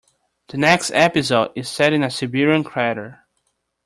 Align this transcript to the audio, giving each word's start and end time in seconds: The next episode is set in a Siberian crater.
The 0.47 0.57
next 0.57 0.89
episode 0.95 1.51
is 1.55 1.69
set 1.69 1.93
in 1.93 2.01
a 2.01 2.09
Siberian 2.09 2.63
crater. 2.63 3.23